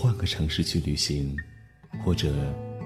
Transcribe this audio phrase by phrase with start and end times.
[0.00, 1.36] 换个城市去旅行，
[2.04, 2.28] 或者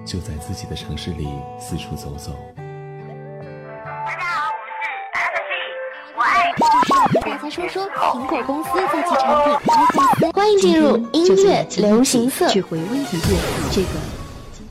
[0.03, 1.27] 就在自己的城市里
[1.59, 2.35] 四处走走。
[2.57, 13.39] 大家好，我是 FT，我爱就是要和大家说说苹果公司在其产品 iPhone 欢迎进入音乐流行色，去回味一遍
[13.71, 13.89] 这个。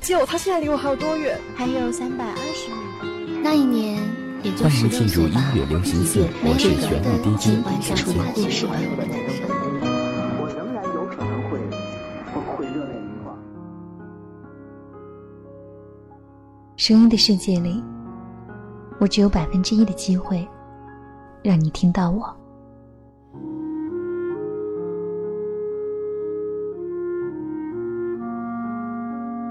[0.00, 1.40] 就他现在离我还有多远？
[1.54, 3.38] 还有三百二十米。
[3.40, 4.02] 那一年，
[4.42, 5.38] 也就欢迎进入音。
[5.54, 7.96] 乐流行色，没我是有玄武的 DJ 晚上
[16.82, 17.80] 声音的世界里，
[18.98, 20.44] 我只有百分之一的机会
[21.40, 22.36] 让你听到我。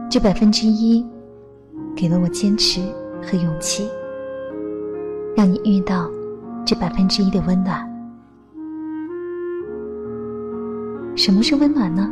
[0.09, 1.07] 这百分之一，
[1.95, 2.81] 给了我坚持
[3.23, 3.89] 和勇气，
[5.33, 6.11] 让你遇到
[6.65, 7.89] 这百分之一的温暖。
[11.15, 12.11] 什么是温暖呢？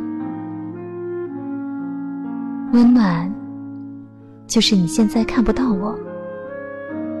[2.72, 3.39] 温暖。
[4.50, 5.96] 就是你现在看不到我，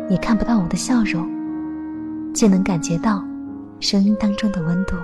[0.08, 1.30] 你看不到我的笑容，
[2.34, 3.24] 却能感觉到
[3.78, 4.96] 声音当中的温度。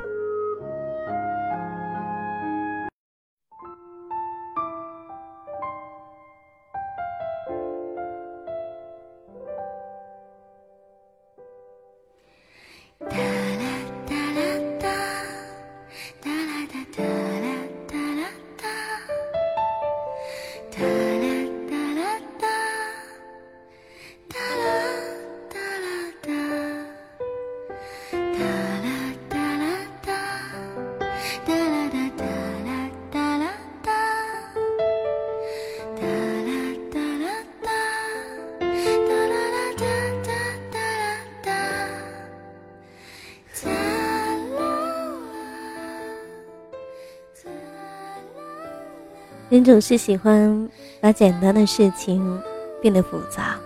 [49.57, 50.69] 人总是喜欢
[51.01, 52.39] 把简单的事情
[52.79, 53.58] 变得复杂，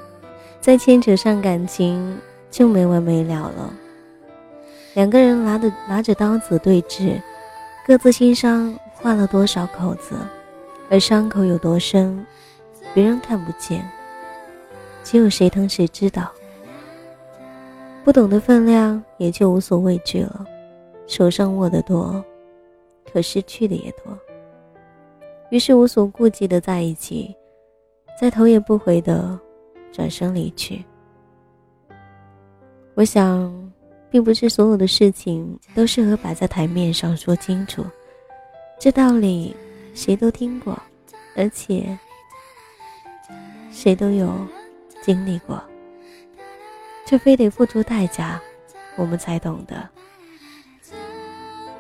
[0.60, 2.16] 再牵扯上感情
[2.48, 3.74] 就没完没了了。
[4.94, 7.20] 两个人拿着拿着刀子对峙，
[7.84, 10.14] 各自心上划了多少口子，
[10.88, 12.24] 而伤口有多深，
[12.94, 13.84] 别人看不见，
[15.02, 16.30] 只有谁疼谁知道。
[18.04, 20.46] 不懂的分量，也就无所畏惧了。
[21.08, 22.24] 手上握得多，
[23.12, 24.16] 可失去的也多。
[25.50, 27.34] 于是无所顾忌的在一起，
[28.18, 29.38] 再头也不回的
[29.92, 30.84] 转身离去。
[32.94, 33.52] 我想，
[34.10, 37.84] 并不是所有的事情都适合摆在台面上说清楚，
[38.78, 39.54] 这道理
[39.94, 40.80] 谁都听过，
[41.36, 41.98] 而且
[43.72, 44.32] 谁都有
[45.02, 45.60] 经历过，
[47.06, 48.40] 却非得付出代价，
[48.96, 49.88] 我们才懂得。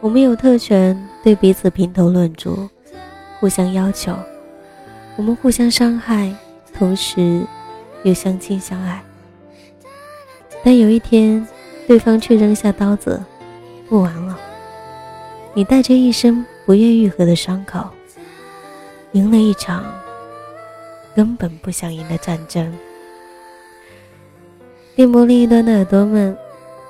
[0.00, 2.68] 我们有特权对彼此评头论足。
[3.40, 4.14] 互相要求，
[5.16, 6.30] 我们互相伤害，
[6.74, 7.42] 同时
[8.02, 9.02] 又相亲相爱。
[10.62, 11.48] 但有一天，
[11.88, 13.18] 对方却扔下刀子，
[13.88, 14.38] 不玩了。
[15.54, 17.88] 你带着一身不愿愈合的伤口，
[19.12, 19.84] 赢了一场
[21.16, 22.70] 根本不想赢的战争。
[24.94, 26.36] 电波另一端的耳朵们，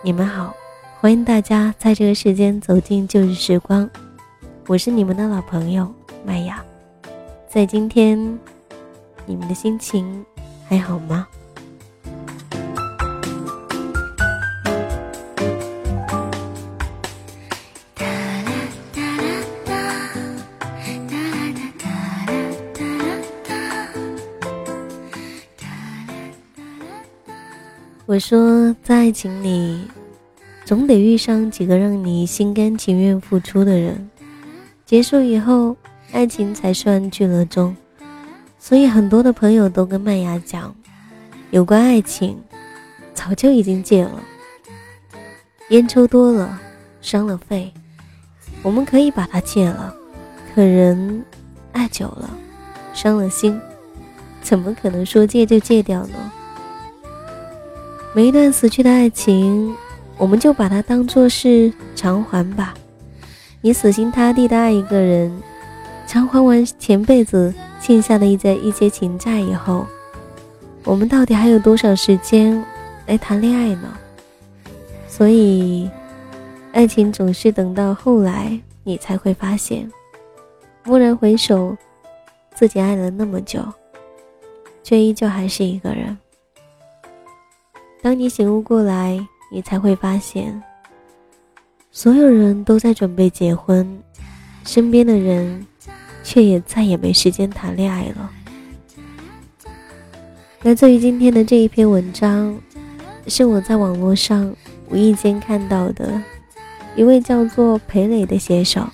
[0.03, 0.53] 你们好，
[0.99, 3.89] 欢迎大家在这个时间走进旧日时光，
[4.67, 5.95] 我是你们的老朋友。
[6.25, 6.63] 麦雅，
[7.49, 8.19] 在今天，
[9.27, 10.25] 你们的心情
[10.69, 11.27] 还好吗？
[28.07, 29.89] 我说，在爱情里，
[30.65, 34.11] 总得遇上几个让你心甘情愿付出的人，
[34.85, 35.77] 结束以后。
[36.13, 37.75] 爱情才算聚了终，
[38.59, 40.75] 所以很多的朋友都跟麦芽讲，
[41.51, 42.37] 有关爱情，
[43.15, 44.21] 早就已经戒了。
[45.71, 46.61] 烟抽多了，
[47.01, 47.73] 伤了肺，
[48.63, 49.95] 我们可以把它戒了。
[50.53, 51.25] 可人
[51.73, 52.29] 爱久了，
[52.93, 53.59] 伤了心，
[54.43, 56.33] 怎么可能说戒就戒掉呢？
[58.13, 59.75] 每一段死去的爱情，
[60.19, 62.75] 我们就把它当做是偿还吧。
[63.61, 65.33] 你死心塌地的爱一个人。
[66.11, 69.87] 偿还完前辈子欠下的一些一些情债以后，
[70.83, 72.61] 我们到底还有多少时间
[73.07, 73.97] 来谈恋爱呢？
[75.07, 75.89] 所以，
[76.73, 79.89] 爱情总是等到后来你才会发现，
[80.85, 81.77] 蓦然回首，
[82.57, 83.63] 自己爱了那么久，
[84.83, 86.19] 却依旧还是一个人。
[88.03, 90.61] 当你醒悟过来，你才会发现，
[91.93, 94.03] 所有人都在准备结婚，
[94.65, 95.65] 身边的人。
[96.23, 98.31] 却也再也没时间谈恋爱了。
[100.63, 102.55] 来自于今天的这一篇文章，
[103.27, 104.55] 是我在网络上
[104.91, 106.23] 无意间看到的，
[106.95, 108.87] 一位叫做裴磊的写手。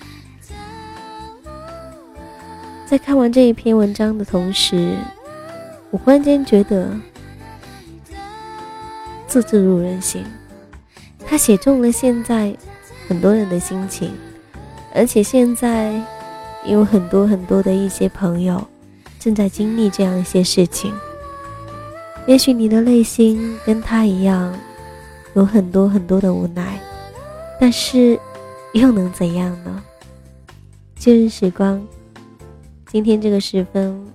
[2.85, 4.95] 在看完这一篇文章的同时，
[5.91, 6.89] 我忽然间觉得
[9.27, 10.23] 字字入人心，
[11.25, 12.55] 他写中了现在
[13.09, 14.13] 很多人的心情，
[14.95, 16.01] 而且现在
[16.67, 18.61] 有很多很多的一些朋友
[19.19, 20.93] 正在经历这样一些事情。
[22.27, 24.53] 也许你的内心跟他一样，
[25.33, 26.79] 有很多很多的无奈，
[27.59, 28.19] 但是
[28.73, 29.81] 又能怎样呢？
[30.99, 31.81] 旧日时光，
[32.87, 34.05] 今天这个时分，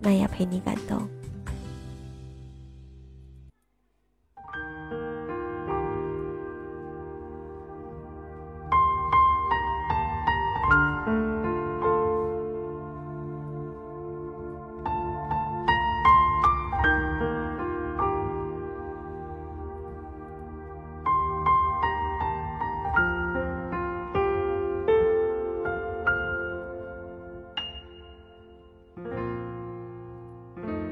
[0.00, 1.00] 麦雅陪你感动。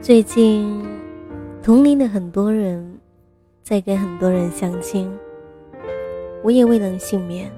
[0.04, 0.84] 最近，
[1.62, 3.00] 同龄的很多人
[3.62, 5.10] 在跟很多人相亲，
[6.42, 7.50] 我也未能幸免。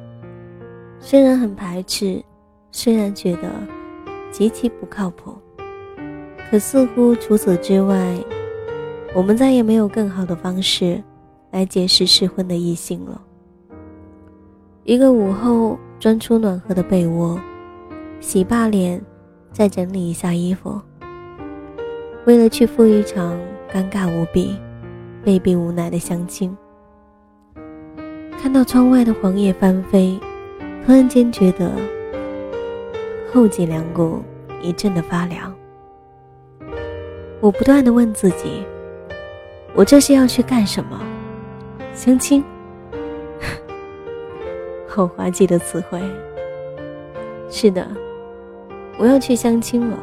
[1.01, 2.23] 虽然很排斥，
[2.71, 3.51] 虽然觉得
[4.31, 5.35] 极其不靠谱，
[6.49, 8.17] 可似乎除此之外，
[9.13, 11.03] 我们再也没有更好的方式
[11.51, 13.21] 来结识适婚的异性了。
[14.85, 17.41] 一个午后，钻出暖和的被窝，
[18.21, 19.05] 洗罢脸，
[19.51, 20.81] 再整理一下衣服。
[22.27, 23.39] 为了去赴一场
[23.73, 24.59] 尴尬无比、
[25.25, 26.57] 被逼无奈的相亲，
[28.43, 30.19] 看到窗外的黄叶翻飞，
[30.85, 31.71] 突然间觉得
[33.33, 34.25] 后脊梁骨
[34.61, 35.55] 一阵的发凉。
[37.41, 38.65] 我不断的问自己：
[39.73, 41.01] 我这是要去干什么？
[41.95, 42.43] 相亲？
[44.89, 46.03] 好滑稽的词汇。
[47.49, 47.87] 是的，
[48.99, 49.97] 我要去相亲了。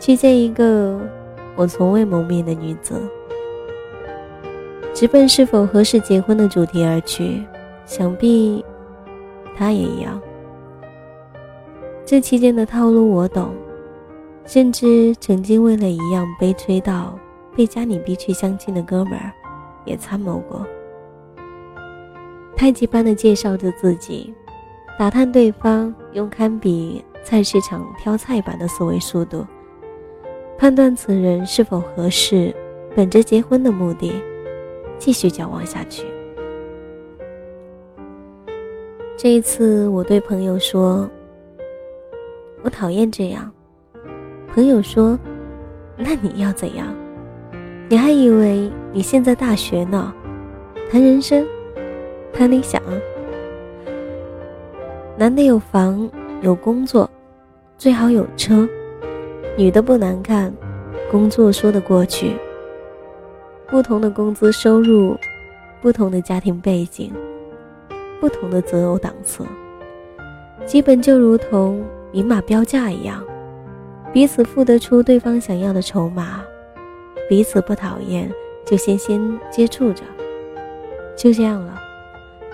[0.00, 0.98] 去见一个
[1.54, 2.98] 我从未谋面的女子，
[4.94, 7.44] 直奔是否合适结婚的主题而去，
[7.84, 8.64] 想必
[9.54, 10.18] 他也一样。
[12.06, 13.50] 这期间的套路我懂，
[14.46, 17.16] 甚至曾经为了一样悲催到
[17.54, 19.30] 被家里逼去相亲的哥们儿，
[19.84, 20.66] 也参谋过。
[22.56, 24.34] 太极般的介绍着自己，
[24.98, 29.46] 打探对方，用堪比菜市场挑菜般的思维速度。
[30.60, 32.54] 判断此人是否合适，
[32.94, 34.12] 本着结婚的目的，
[34.98, 36.04] 继续交往下去。
[39.16, 41.08] 这一次，我对朋友说
[42.60, 43.50] ：“我讨厌这样。”
[44.52, 45.18] 朋友说
[45.96, 46.88] ：“那你要怎样？
[47.88, 50.12] 你还以为你现在大学呢？
[50.90, 51.42] 谈人生，
[52.34, 52.82] 谈理想。
[55.16, 56.06] 男的有房
[56.42, 57.10] 有工作，
[57.78, 58.68] 最好有车。”
[59.60, 60.50] 女的不难看，
[61.10, 62.34] 工作说得过去。
[63.68, 65.14] 不同的工资收入，
[65.82, 67.12] 不同的家庭背景，
[68.18, 69.44] 不同的择偶档次，
[70.64, 73.22] 基本就如同明码标价一样，
[74.14, 76.42] 彼此付得出对方想要的筹码，
[77.28, 78.32] 彼此不讨厌
[78.64, 80.02] 就先先接触着，
[81.14, 81.78] 就这样了，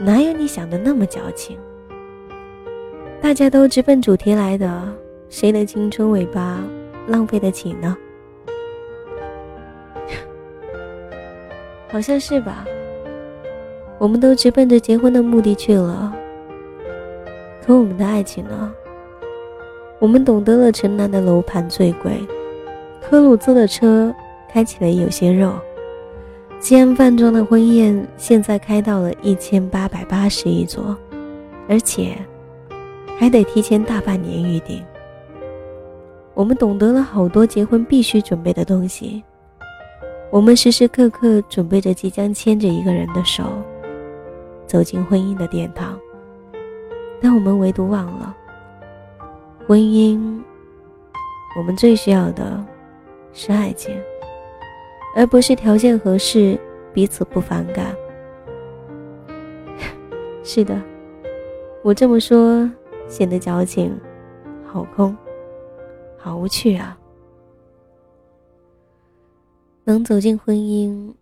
[0.00, 1.56] 哪有你想的那么矫情？
[3.22, 4.82] 大家都直奔主题来的，
[5.28, 6.60] 谁的青春尾巴？
[7.06, 7.96] 浪费得起呢？
[11.88, 12.64] 好像是吧。
[13.98, 16.12] 我们都直奔着结婚的目的去了，
[17.64, 18.72] 可我们的爱情呢？
[19.98, 22.12] 我们懂得了城南的楼盘最贵，
[23.00, 24.14] 科鲁兹的车
[24.52, 25.50] 开起来有些肉，
[26.60, 30.94] 西安饭庄的婚宴现在开到了一千八百八十一桌，
[31.66, 32.18] 而且
[33.18, 34.84] 还得提前大半年预定。
[36.37, 39.25] 我们懂得了好多结婚必须准备的东西，
[40.31, 43.45] 我们时时刻刻准备着即将牵着一个人的手，
[44.66, 45.99] 走进婚姻的殿堂。
[47.23, 48.37] 但我们唯独忘了，
[49.66, 50.38] 婚姻，
[51.57, 52.62] 我们最需要的
[53.33, 53.99] 是爱情，
[55.16, 56.61] 而不是条件合适、
[56.93, 57.97] 彼此不反感。
[60.45, 60.78] 是的，
[61.83, 62.71] 我这么说
[63.09, 63.99] 显得矫情，
[64.66, 65.16] 好空。
[66.26, 66.99] 好无趣啊！
[69.85, 71.14] 能走进婚姻，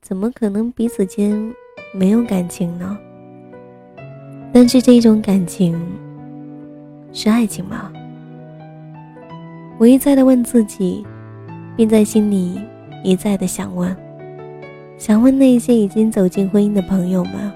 [0.00, 1.52] 怎么可能彼此间
[1.92, 2.96] 没有感情呢？
[4.52, 5.76] 但是这种感情，
[7.12, 7.92] 是爱情吗？
[9.80, 11.04] 我一再的问自己，
[11.76, 12.60] 并在心里
[13.02, 13.96] 一再的想问，
[14.96, 17.52] 想问那些已经走进婚姻的朋友们：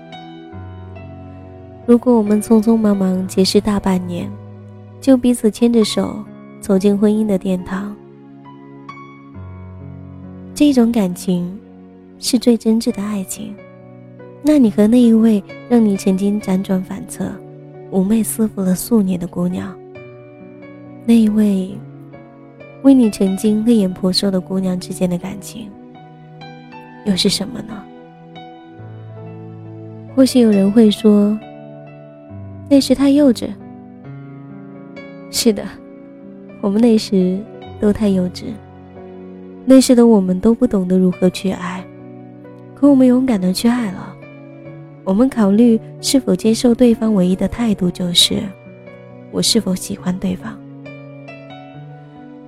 [1.86, 4.28] 如果我们匆匆忙忙结识大半年，
[5.00, 6.16] 就彼此牵着手
[6.64, 7.94] 走进婚姻的殿堂，
[10.54, 11.60] 这种感情
[12.18, 13.54] 是最真挚的爱情，
[14.42, 17.30] 那你和那一位让你曾经辗转反侧、
[17.92, 19.76] 妩媚思服了数年的姑娘，
[21.04, 21.76] 那一位？
[22.82, 25.70] 为你曾经泪眼婆娑的姑娘之间的感情，
[27.04, 27.84] 又是什么呢？
[30.16, 31.38] 或许有人会说，
[32.70, 33.50] 那时太幼稚。
[35.30, 35.62] 是的，
[36.64, 37.38] 我们那时
[37.78, 38.44] 都太幼稚。
[39.66, 41.84] 那时的我们都不懂得如何去爱，
[42.74, 44.16] 可我们勇敢的去爱了。
[45.04, 48.36] 我们考虑是否接受对方，唯一的态度就是，
[49.30, 50.58] 我是否喜欢对方。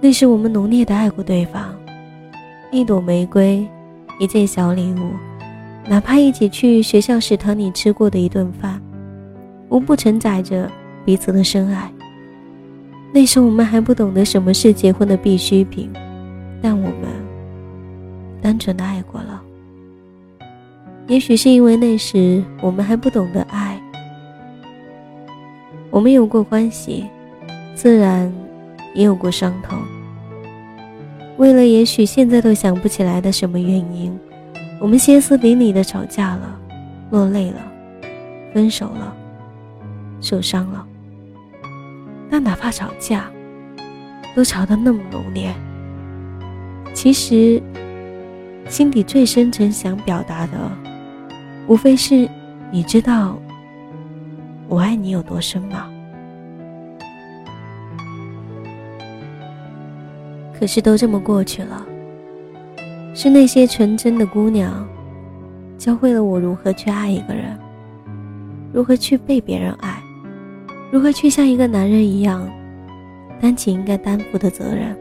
[0.00, 1.76] 那时我们浓烈的爱过对方，
[2.72, 3.68] 一朵玫瑰，
[4.18, 5.10] 一件小礼物，
[5.86, 8.80] 哪怕一起去学校食堂里吃过的一顿饭，
[9.68, 10.70] 无不承载着
[11.04, 11.92] 彼此的深爱。
[13.16, 15.90] 那时我们还不懂得什么是结婚的必需品，
[16.60, 17.08] 但我们
[18.42, 19.42] 单纯的爱过了。
[21.06, 23.80] 也许是因为那时我们还不懂得爱，
[25.88, 27.06] 我们有过欢喜，
[27.74, 28.30] 自然。
[28.94, 29.78] 也有过伤痛。
[31.38, 34.14] 为了也许现在都想不起来的什么原因，
[34.78, 36.58] 我们歇斯底里的吵架了，
[37.10, 37.58] 落泪了，
[38.52, 39.14] 分手了，
[40.20, 40.86] 受伤了。
[42.30, 43.30] 但哪怕吵架，
[44.34, 45.54] 都吵得那么浓烈，
[46.92, 47.62] 其实
[48.68, 50.70] 心底最深沉想表达的，
[51.66, 52.28] 无非是
[52.70, 53.38] 你知道
[54.68, 55.88] 我爱你有多深吗？
[60.58, 61.86] 可是都这么过去了，
[63.14, 64.88] 是那些纯真的姑娘，
[65.76, 67.58] 教会了我如何去爱一个人，
[68.72, 69.95] 如何去被别人爱，
[70.96, 72.50] 如何去像一个男人一样，
[73.38, 74.96] 担起应该担负的责任。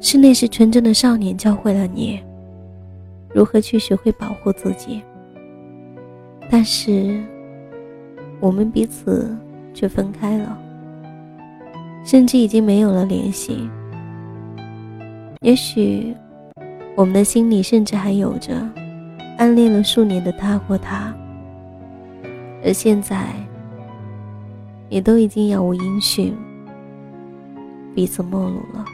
[0.00, 2.18] 是那时纯真的少年教会了你，
[3.34, 5.02] 如何去学会保护自己。
[6.48, 7.20] 但是，
[8.40, 9.36] 我们彼此
[9.74, 10.58] 却分开了，
[12.02, 13.68] 甚至已经没有了联系。
[15.42, 16.16] 也许，
[16.96, 18.54] 我们的心里甚至还有着
[19.36, 21.14] 暗恋了数年的他或她，
[22.64, 23.26] 而现在
[24.92, 26.36] 也都已经杳无音讯，
[27.94, 28.84] 彼此陌路了。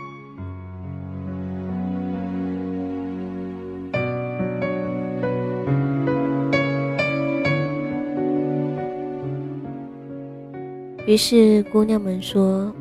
[11.05, 12.73] 于是，姑娘们说。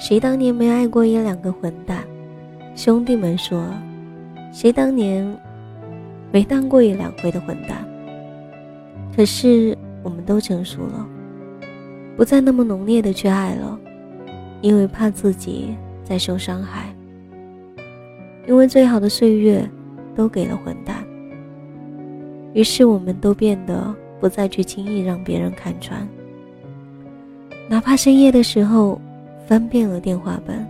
[0.00, 2.02] 谁当年没爱过一两个混蛋？
[2.74, 3.62] 兄弟们说，
[4.50, 5.38] 谁当年
[6.32, 7.86] 没当过一两回的混蛋？
[9.14, 11.06] 可是我们都成熟了，
[12.20, 13.80] 不再那么浓烈的去爱了，
[14.60, 15.74] 因为怕自己
[16.04, 16.94] 再受伤害。
[18.46, 19.66] 因为最好的岁月
[20.14, 21.02] 都给了混蛋，
[22.52, 26.06] 于是我们都变得不再去轻易让别人看穿，
[27.70, 29.00] 哪怕深夜的时候。
[29.46, 30.64] 翻遍了电话本，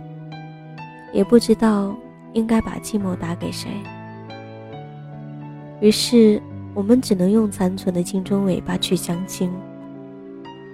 [1.13, 1.93] 也不知道
[2.33, 3.69] 应该把寂寞打给谁。
[5.81, 6.41] 于是，
[6.73, 9.51] 我们只能用残存的青春尾巴去相亲。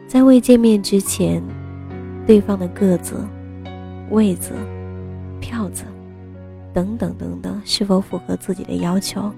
[0.08, 1.44] 在未见面之前，
[2.26, 3.28] 对方的个子、
[4.10, 4.54] 位子、
[5.42, 5.84] 票子
[6.74, 9.30] 等等等等，是否符合自己的要求，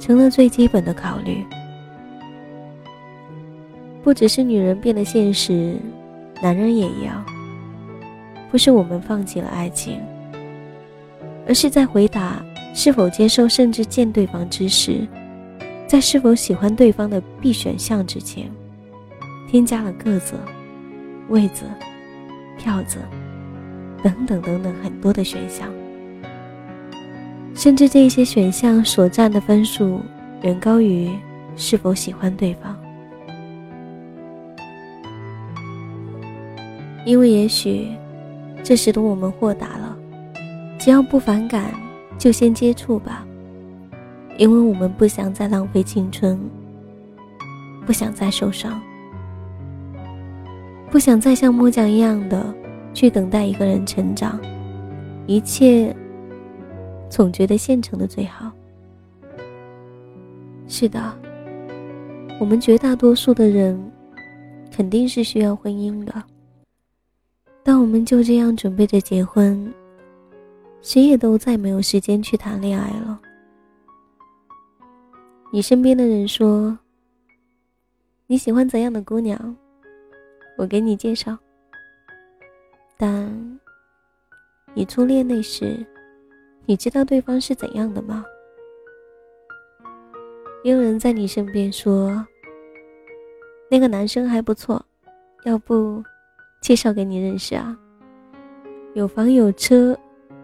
[0.00, 1.44] 成了最基本的考虑。
[4.02, 5.76] 不只是女人变得现实，
[6.42, 7.24] 男人也一样。
[8.50, 10.00] 不是我们放弃了爱情，
[11.46, 15.06] 而是在回答是否接受甚至见对方之时，
[15.86, 18.50] 在是否喜欢对方的必选项之前，
[19.54, 20.34] 添加了个子、
[21.28, 21.64] 位子、
[22.58, 22.98] 票子
[24.02, 25.68] 等等等等很多的选项，
[27.54, 30.00] 甚至这些选项所占的分数
[30.42, 31.08] 远高于
[31.54, 32.76] 是否喜欢对方，
[37.06, 37.86] 因为也许。
[38.64, 39.96] 这使得我们豁达了，
[40.80, 41.72] 只要不反感，
[42.18, 43.24] 就先接触吧，
[44.36, 46.40] 因为我们不想再浪费青春，
[47.86, 48.80] 不想再受伤，
[50.94, 52.54] 不想再像木匠一样的
[52.92, 54.40] 去等待一个人成长，
[55.26, 55.92] 一切
[57.10, 58.52] 总觉得现成的最好。
[60.68, 61.12] 是的，
[62.38, 63.76] 我们绝大多数的人，
[64.70, 66.22] 肯定是需要婚姻的。
[67.64, 69.74] 但我们就这样准备着结婚，
[70.80, 73.20] 谁也都再没有时间去谈恋爱了。
[75.50, 76.78] 你身边的人说
[78.28, 79.56] 你喜欢怎样的姑娘，
[80.56, 81.36] 我给你介绍。
[82.96, 83.60] 但
[84.72, 85.84] 你初恋那时，
[86.64, 88.24] 你知道对方是怎样的吗？
[90.62, 92.26] 也有人在你身边说，
[93.70, 94.82] 那个男生还不错，
[95.44, 96.02] 要不
[96.62, 97.76] 介绍给你认识啊？
[98.94, 99.98] 有房有车，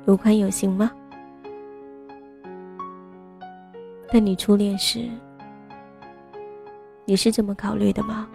[0.06, 0.90] 有款有型吗？
[4.12, 5.08] 但你初恋时，
[7.04, 8.28] 你是这么考虑的吗？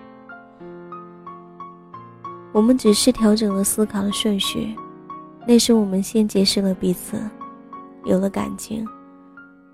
[2.56, 4.74] 我们只是调整了思考的顺序，
[5.46, 7.20] 那时我们先结识了彼此，
[8.06, 8.88] 有了感情，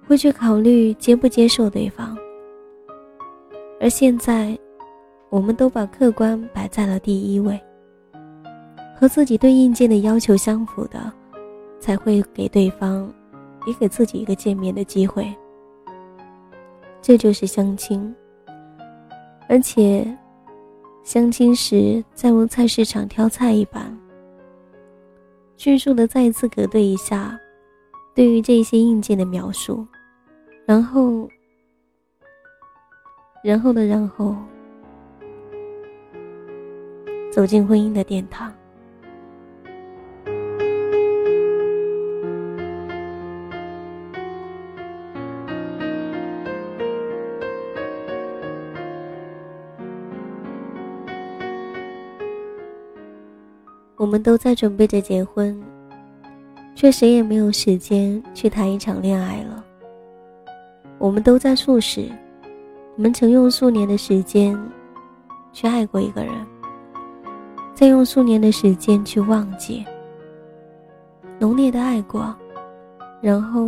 [0.07, 2.17] 会去考虑接不接受对方。
[3.79, 4.57] 而现在，
[5.29, 7.61] 我们都把客观摆在了第一位，
[8.99, 11.13] 和自己对硬件的要求相符的，
[11.79, 13.07] 才会给对方，
[13.67, 15.31] 也给自己一个见面的机会。
[16.99, 18.11] 这就是相亲，
[19.47, 20.03] 而且，
[21.03, 23.97] 相亲时在如菜市场挑菜一般，
[25.57, 27.37] 迅速的再一次核对一下
[28.15, 29.85] 对于这些硬件的描述，
[30.65, 31.27] 然后，
[33.43, 34.35] 然后的然后，
[37.31, 38.53] 走进婚姻的殿堂。
[54.01, 55.55] 我们都在准备着结婚，
[56.73, 59.63] 却谁也没有时间去谈一场恋爱了。
[60.97, 62.09] 我们都在素食，
[62.97, 64.59] 我们曾用数年的时间
[65.53, 66.33] 去爱过一个人，
[67.75, 69.85] 再用数年的时间去忘记，
[71.37, 72.35] 浓烈的爱过，
[73.21, 73.67] 然后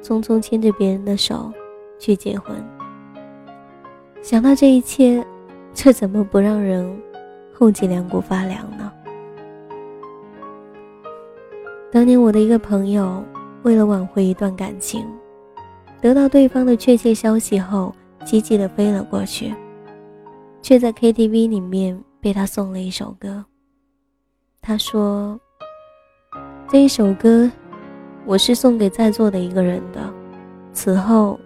[0.00, 1.52] 匆匆牵着别人的手
[1.98, 2.56] 去结婚。
[4.22, 5.22] 想到这一切，
[5.74, 6.90] 这怎么不让人
[7.52, 8.81] 后脊梁骨发凉呢？
[11.92, 13.22] 当年我的一个朋友，
[13.64, 15.06] 为了挽回一段感情，
[16.00, 19.54] 得到对方的确切消息后，积极的飞了过去，
[20.62, 23.44] 却在 KTV 里面被他送了一首歌。
[24.62, 25.38] 他说
[26.66, 27.50] ：“这一首歌，
[28.24, 30.10] 我是送给在座的一个人的，
[30.72, 31.38] 此后，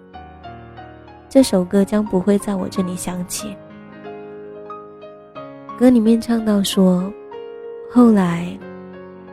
[1.28, 3.56] 这首歌将不会在我这里响起。”
[5.76, 7.12] 歌里面唱到说
[7.90, 8.56] ：“后来，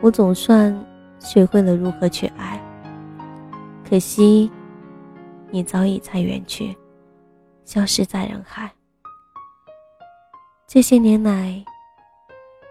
[0.00, 0.76] 我总算。”
[1.24, 2.60] 学会了如何去爱，
[3.82, 4.52] 可惜，
[5.50, 6.76] 你早已在远去，
[7.64, 8.70] 消失在人海。
[10.66, 11.64] 这些年来，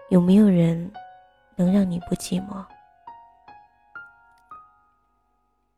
[0.08, 0.88] 有没有人
[1.56, 2.64] 能让你不寂寞？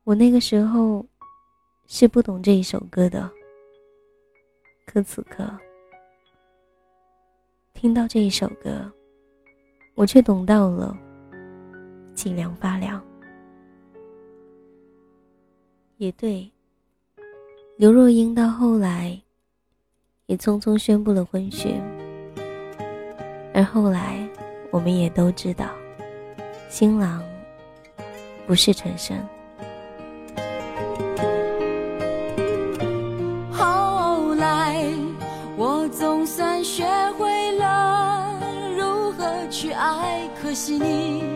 [0.04, 1.04] 我那个时候
[1.86, 3.28] 是不懂这一首歌的，
[4.86, 5.50] 可此刻
[7.72, 8.92] 听到这一首歌，
[9.94, 10.94] 我却懂到了。
[12.16, 13.00] 脊梁发凉。
[15.98, 16.50] 也对，
[17.76, 19.16] 刘若英到后来
[20.26, 21.80] 也匆匆宣布了婚讯，
[23.54, 24.28] 而后来
[24.70, 25.66] 我们也都知道，
[26.68, 27.22] 新郎
[28.46, 29.16] 不是陈升。
[33.52, 34.84] 后来
[35.56, 36.84] 我总算学
[37.18, 38.38] 会了
[38.76, 41.35] 如何去爱，可惜你。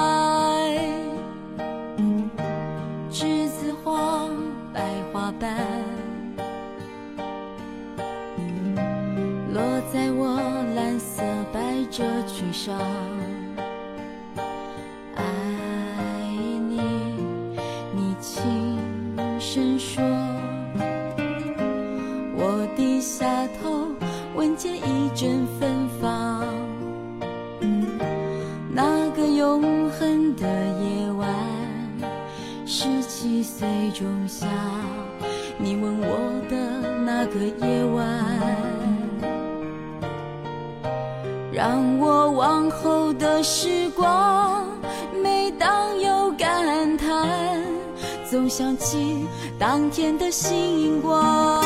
[50.11, 51.63] 天的星光。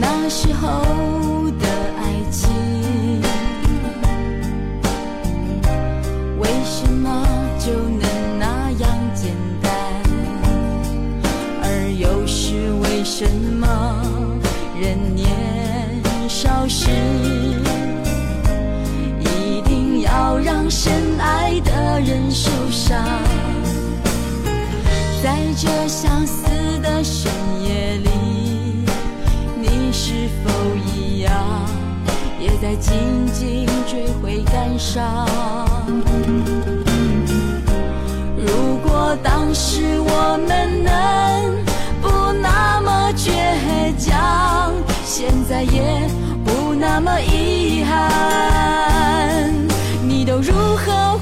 [0.00, 0.20] 那。
[0.30, 0.89] 时候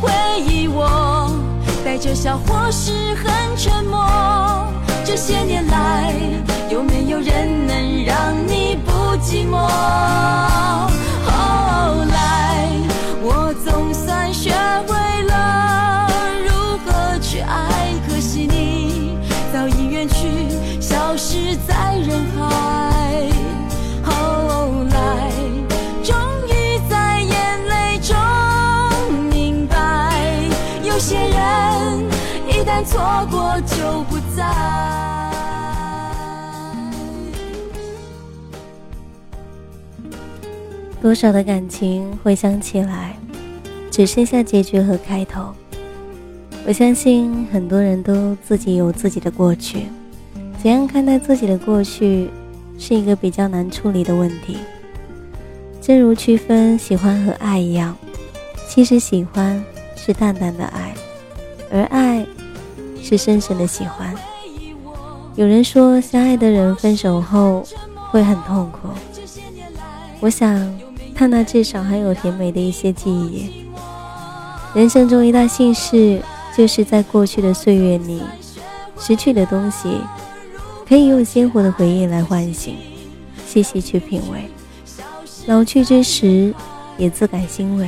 [0.00, 0.10] 回
[0.46, 1.30] 忆我？
[1.84, 4.06] 带着笑或是很沉默。
[5.04, 6.12] 这些年来，
[6.70, 9.56] 有没有人能让你不寂寞？
[11.24, 12.68] 后来，
[13.22, 14.52] 我总算学
[14.86, 16.06] 会了
[16.46, 19.16] 如何去爱，可惜你
[19.52, 22.87] 早已远去，消失在人海。
[32.88, 34.44] 错过就不再。
[41.00, 43.14] 多少的感情回想起来，
[43.90, 45.54] 只剩下结局和开头。
[46.66, 49.86] 我相信很多人都自己有自己的过去，
[50.60, 52.30] 怎样看待自己的过去，
[52.78, 54.56] 是一个比较难处理的问题。
[55.80, 57.94] 正如区分喜欢和爱一样，
[58.66, 59.62] 其实喜欢
[59.94, 60.94] 是淡淡的爱，
[61.70, 62.26] 而爱
[63.08, 64.14] 是深深的喜欢。
[65.34, 67.66] 有人说，相爱的人分手后
[68.10, 68.90] 会很痛苦。
[70.20, 70.78] 我想，
[71.14, 73.66] 他那至少还有甜美的一些记忆。
[74.74, 76.20] 人生中一大幸事，
[76.54, 78.20] 就是在过去的岁月里，
[78.98, 79.88] 失去的东西，
[80.86, 82.76] 可以用鲜活的回忆来唤醒，
[83.46, 84.50] 细细去品味。
[85.46, 86.52] 老去之时，
[86.98, 87.86] 也自感欣慰；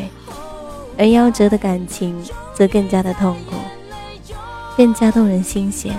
[0.96, 2.16] 而夭折的感情，
[2.54, 3.56] 则更加的痛苦，
[4.80, 5.94] 更加动人心弦，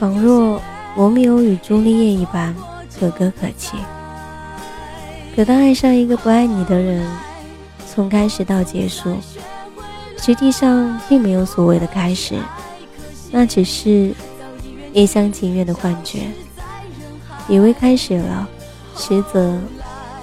[0.00, 0.60] 仿若
[0.96, 2.52] 罗密欧与朱丽叶一般
[2.98, 3.76] 可歌可泣。
[5.36, 7.08] 可当爱上一个不爱你的人，
[7.88, 9.16] 从开始到结束，
[10.18, 12.34] 实际上并没有所谓的开始，
[13.30, 14.12] 那只是
[14.92, 16.22] 一厢情愿的幻觉。
[17.46, 18.48] 以为开始了，
[18.96, 19.56] 实则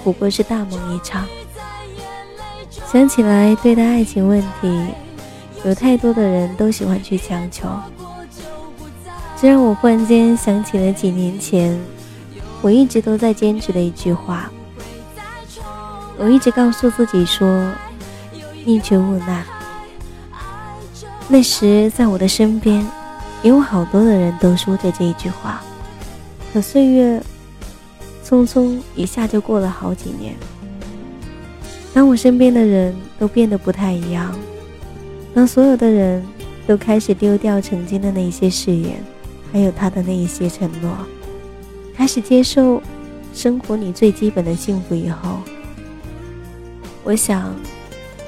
[0.02, 1.26] 不过是大梦一场。
[2.92, 4.86] 想起来，对待爱情问题，
[5.64, 7.66] 有太多的人都喜欢去强求，
[9.40, 11.78] 这让我忽然间想起了几年前，
[12.60, 14.50] 我一直都在坚持的一句话。
[16.18, 17.72] 我一直告诉自己说，
[18.64, 19.42] 宁缺毋滥。
[21.28, 22.86] 那时在我的身边，
[23.42, 25.62] 也有好多的人都说着这一句话。
[26.52, 27.22] 可岁月
[28.22, 30.34] 匆匆一下就过了好几年。
[31.94, 34.34] 当我身边的人都变得不太一样，
[35.34, 36.24] 当所有的人
[36.66, 39.02] 都开始丢掉曾经的那些誓言，
[39.52, 40.96] 还有他的那一些承诺，
[41.94, 42.80] 开始接受
[43.34, 45.40] 生活里最基本的幸福以后。
[47.02, 47.52] 我想，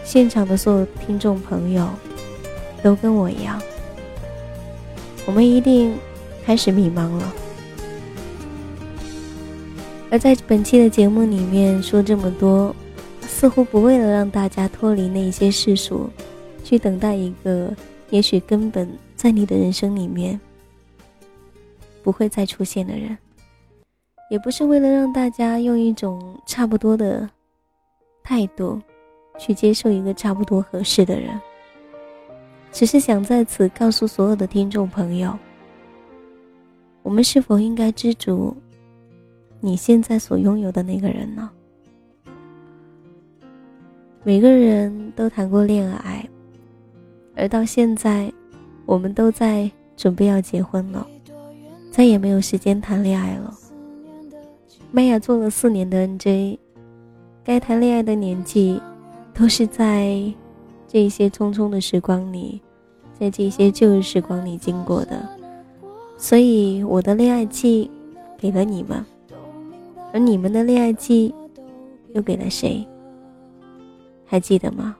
[0.04, 1.88] 现场的所有听众朋友
[2.82, 3.62] 都跟我一样，
[5.24, 5.94] 我们一定
[6.44, 7.32] 开始迷茫了。
[10.10, 12.74] 而在本期的节目里面说这么多，
[13.28, 16.10] 似乎不为了让大家脱离那些世俗，
[16.66, 17.72] 去等待一个
[18.10, 20.38] 也许根本在你的人生里面
[22.02, 23.16] 不会再出现的人，
[24.30, 27.30] 也不是为了让大家用一种差不多的。
[28.28, 28.82] 态度，
[29.38, 31.40] 去接受一个差不多合适的人，
[32.72, 35.32] 只是想在此告诉所有的听众朋友：
[37.04, 38.52] 我们是否应该知足
[39.60, 41.48] 你现在所拥有的那个人呢？
[44.24, 46.15] 每个人都谈过恋爱，
[47.36, 48.32] 而到现在，
[48.86, 51.06] 我们都在准备要结婚了，
[51.90, 53.54] 再也没有时间谈恋爱了。
[54.90, 56.58] 麦雅做了四年的 NJ。
[57.44, 58.82] 该谈恋爱的年纪，
[59.32, 60.20] 都是在
[60.88, 62.60] 这些匆匆的时光里，
[63.16, 65.24] 在这些旧日时光里经过的。
[66.16, 67.88] 所以我的恋爱季
[68.36, 69.04] 给了你们，
[70.12, 71.32] 而你们的恋爱季
[72.14, 72.84] 又给了谁？
[74.24, 74.96] 还记得吗？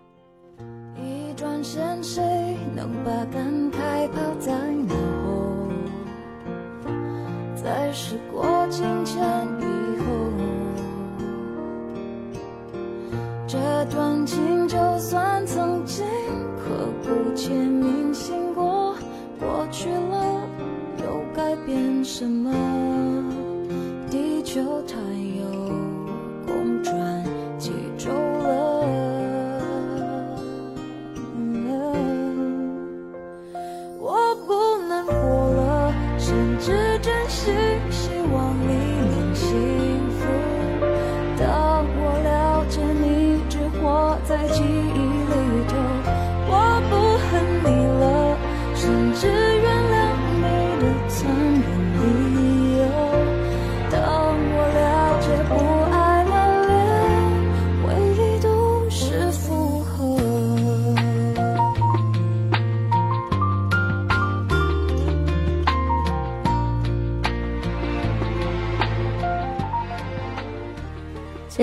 [3.07, 3.41] 把感
[3.71, 4.51] 慨抛在
[4.89, 5.69] 脑后，
[7.55, 9.23] 在时过境迁
[9.61, 9.65] 以
[10.01, 10.07] 后，
[13.47, 13.57] 这
[13.95, 16.05] 段情就算曾经
[16.59, 18.97] 刻骨铭心过，
[19.39, 20.41] 过去了
[20.99, 22.53] 又改变什么？
[24.11, 25.36] 地球太远。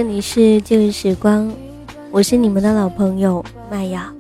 [0.03, 1.49] 这里是旧日时光，
[2.11, 4.13] 我是你们的老朋友麦雅，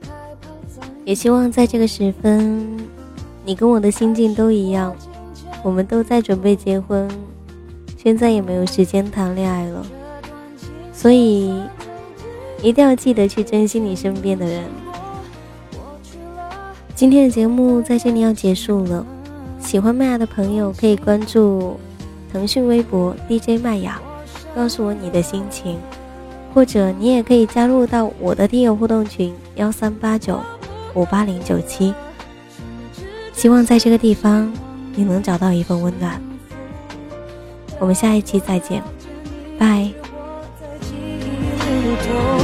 [1.03, 2.65] 也希望在这个时分，
[3.43, 4.95] 你跟我的心境都一样，
[5.61, 7.05] 我们都在准备结婚，
[8.01, 9.85] 现在也没有时间谈恋爱了，
[10.93, 11.61] 所以
[12.61, 14.63] 一定要记得去珍惜你身边的人。
[16.95, 19.05] 今天的节目在这里要结束了，
[19.59, 21.77] 喜欢麦雅的朋友可以关注
[22.31, 24.01] 腾讯微博 DJ 麦雅。
[24.55, 25.79] 告诉我你的心情，
[26.53, 30.39] 或者你也可以加入到我的听友互动群幺三八九
[30.93, 31.93] 五八零九七。
[33.33, 34.53] 希望在这个地方
[34.95, 36.21] 你能找到一份温暖。
[37.79, 38.83] 我们下一期再见，
[39.57, 39.89] 拜。
[41.99, 42.42] 在